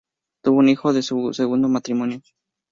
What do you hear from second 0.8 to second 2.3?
de su segundo matrimonio.